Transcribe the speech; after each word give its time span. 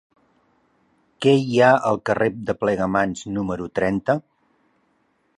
Què 1.25 1.33
hi 1.41 1.59
ha 1.65 1.67
al 1.89 1.99
carrer 2.09 2.29
de 2.47 2.55
Plegamans 2.63 3.21
número 3.35 3.67
trenta? 3.81 4.17